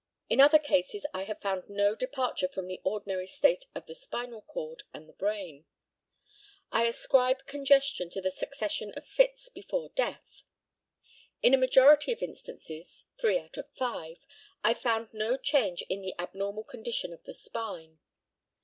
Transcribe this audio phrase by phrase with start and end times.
[0.29, 4.41] In other cases I have found no departure from the ordinary state of the spinal
[4.41, 5.65] cord and the brain.
[6.71, 10.41] I ascribe congestion to the succession of fits before death.
[11.43, 14.25] In a majority of instances, three out of five,
[14.63, 17.99] I found no change in the abnormal condition of the spine.